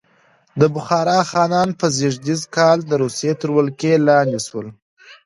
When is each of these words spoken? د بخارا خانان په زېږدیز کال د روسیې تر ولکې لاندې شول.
د 0.59 0.61
بخارا 0.75 1.19
خانان 1.31 1.69
په 1.79 1.85
زېږدیز 1.97 2.41
کال 2.55 2.77
د 2.85 2.91
روسیې 3.03 3.33
تر 3.41 3.49
ولکې 3.57 3.91
لاندې 4.07 4.39
شول. 4.47 4.67